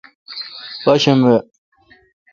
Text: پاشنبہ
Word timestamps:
پاشنبہ 0.85 1.35